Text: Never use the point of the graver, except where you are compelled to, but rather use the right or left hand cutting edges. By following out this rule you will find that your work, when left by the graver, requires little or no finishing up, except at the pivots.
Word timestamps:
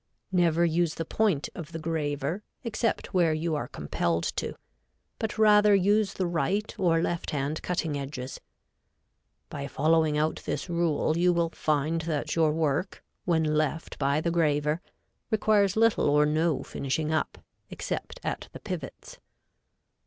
Never 0.31 0.65
use 0.65 0.95
the 0.95 1.05
point 1.05 1.47
of 1.53 1.73
the 1.73 1.77
graver, 1.77 2.41
except 2.63 3.13
where 3.13 3.35
you 3.35 3.53
are 3.53 3.67
compelled 3.67 4.23
to, 4.37 4.55
but 5.19 5.37
rather 5.37 5.75
use 5.75 6.13
the 6.15 6.25
right 6.25 6.73
or 6.79 7.03
left 7.03 7.29
hand 7.29 7.61
cutting 7.61 7.95
edges. 7.95 8.41
By 9.49 9.67
following 9.67 10.17
out 10.17 10.37
this 10.45 10.67
rule 10.67 11.15
you 11.19 11.31
will 11.31 11.49
find 11.49 12.01
that 12.01 12.35
your 12.35 12.51
work, 12.51 13.03
when 13.25 13.43
left 13.43 13.99
by 13.99 14.19
the 14.21 14.31
graver, 14.31 14.81
requires 15.29 15.75
little 15.77 16.09
or 16.09 16.25
no 16.25 16.63
finishing 16.63 17.11
up, 17.13 17.37
except 17.69 18.19
at 18.23 18.49
the 18.53 18.59
pivots. 18.59 19.19